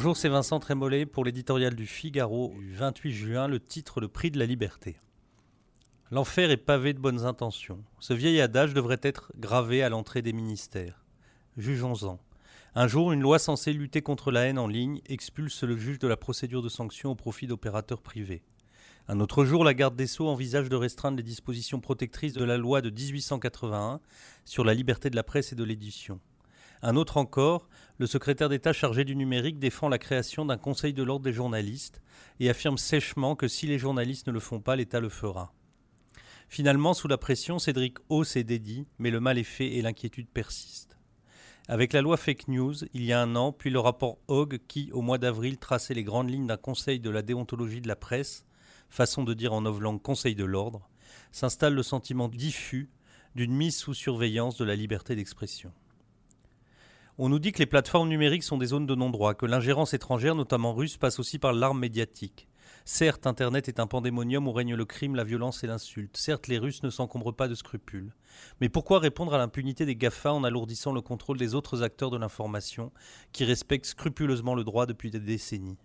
[0.00, 4.30] Bonjour, c'est Vincent Trémollet pour l'éditorial du Figaro du 28 juin, le titre Le prix
[4.30, 4.96] de la liberté.
[6.10, 7.84] L'enfer est pavé de bonnes intentions.
[7.98, 11.04] Ce vieil adage devrait être gravé à l'entrée des ministères.
[11.58, 12.18] Jugeons-en.
[12.74, 16.08] Un jour, une loi censée lutter contre la haine en ligne expulse le juge de
[16.08, 18.42] la procédure de sanction au profit d'opérateurs privés.
[19.06, 22.56] Un autre jour, la garde des Sceaux envisage de restreindre les dispositions protectrices de la
[22.56, 24.00] loi de 1881
[24.46, 26.20] sur la liberté de la presse et de l'édition.
[26.82, 31.02] Un autre encore, le secrétaire d'État chargé du numérique défend la création d'un Conseil de
[31.02, 32.00] l'ordre des journalistes
[32.38, 35.52] et affirme sèchement que si les journalistes ne le font pas, l'État le fera.
[36.48, 40.28] Finalement, sous la pression, Cédric O s'est dédit, mais le mal est fait et l'inquiétude
[40.28, 40.96] persiste.
[41.68, 44.90] Avec la loi fake news, il y a un an, puis le rapport Hogg qui,
[44.92, 48.44] au mois d'avril, traçait les grandes lignes d'un conseil de la déontologie de la presse,
[48.88, 50.88] façon de dire en novlangue conseil de l'ordre,
[51.30, 52.90] s'installe le sentiment diffus
[53.34, 55.72] d'une mise sous surveillance de la liberté d'expression.
[57.22, 60.34] On nous dit que les plateformes numériques sont des zones de non-droit, que l'ingérence étrangère,
[60.34, 62.48] notamment russe, passe aussi par l'arme médiatique.
[62.86, 66.16] Certes, Internet est un pandémonium où règne le crime, la violence et l'insulte.
[66.16, 68.14] Certes, les Russes ne s'encombrent pas de scrupules.
[68.62, 72.16] Mais pourquoi répondre à l'impunité des GAFA en alourdissant le contrôle des autres acteurs de
[72.16, 72.90] l'information
[73.32, 75.76] qui respectent scrupuleusement le droit depuis des décennies?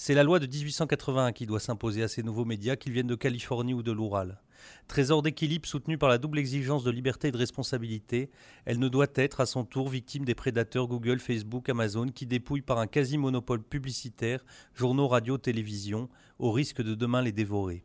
[0.00, 3.16] C'est la loi de 1881 qui doit s'imposer à ces nouveaux médias, qu'ils viennent de
[3.16, 4.40] Californie ou de l'Oural.
[4.86, 8.30] Trésor d'équilibre soutenu par la double exigence de liberté et de responsabilité,
[8.64, 12.62] elle ne doit être à son tour victime des prédateurs Google, Facebook, Amazon qui dépouillent
[12.62, 17.82] par un quasi-monopole publicitaire journaux, radio, télévision, au risque de demain les dévorer.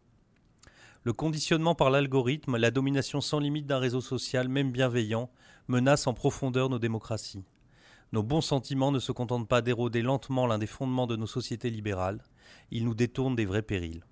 [1.02, 5.31] Le conditionnement par l'algorithme, la domination sans limite d'un réseau social, même bienveillant,
[5.67, 7.44] menace en profondeur nos démocraties.
[8.14, 11.72] Nos bons sentiments ne se contentent pas d'éroder lentement l'un des fondements de nos sociétés
[11.72, 12.22] libérales,
[12.69, 14.03] ils nous détournent des vrais périls.